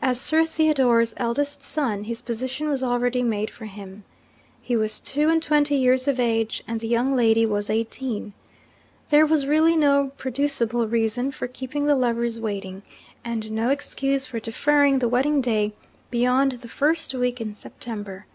As 0.00 0.20
Sir 0.20 0.46
Theodore's 0.46 1.12
eldest 1.16 1.60
son, 1.64 2.04
his 2.04 2.22
position 2.22 2.68
was 2.68 2.84
already 2.84 3.20
made 3.20 3.50
for 3.50 3.64
him. 3.64 4.04
He 4.62 4.76
was 4.76 5.00
two 5.00 5.28
and 5.28 5.42
twenty 5.42 5.74
years 5.74 6.06
of 6.06 6.20
age; 6.20 6.62
and 6.68 6.78
the 6.78 6.86
young 6.86 7.16
lady 7.16 7.44
was 7.44 7.68
eighteen. 7.68 8.32
There 9.08 9.26
was 9.26 9.48
really 9.48 9.74
no 9.74 10.12
producible 10.16 10.86
reason 10.86 11.32
for 11.32 11.48
keeping 11.48 11.86
the 11.86 11.96
lovers 11.96 12.38
waiting, 12.38 12.84
and 13.24 13.50
no 13.50 13.70
excuse 13.70 14.24
for 14.24 14.38
deferring 14.38 15.00
the 15.00 15.08
wedding 15.08 15.40
day 15.40 15.72
beyond 16.12 16.52
the 16.52 16.68
first 16.68 17.12
week 17.12 17.40
in 17.40 17.52
September. 17.52 18.26